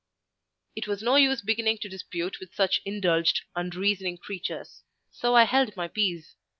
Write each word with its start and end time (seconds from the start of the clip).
It 0.75 0.87
was 0.87 1.03
no 1.03 1.15
use 1.15 1.43
beginning 1.43 1.77
to 1.83 1.87
dispute 1.87 2.39
with 2.39 2.55
such 2.55 2.81
indulged, 2.85 3.41
unreasoning 3.55 4.17
creatures: 4.17 4.81
so 5.11 5.35
I 5.35 5.43
held 5.43 5.75
my 5.77 5.87
peace. 5.87 6.33